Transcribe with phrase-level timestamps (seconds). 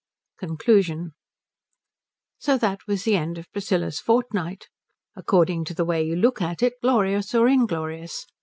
[0.39, 1.13] CONCLUSION
[2.39, 4.67] So that was the end of Priscilla's fortnight,
[5.15, 8.25] according to the way you look at it glorious or inglorious.